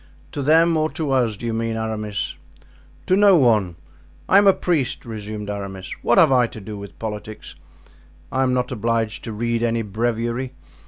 [0.31, 2.33] "To them or to us, do you mean, Aramis?"
[3.05, 3.75] "To no one.
[4.27, 5.93] I am a priest," resumed Aramis.
[6.01, 7.53] "What have I to do with politics?
[8.31, 10.53] I am not obliged to read any breviary.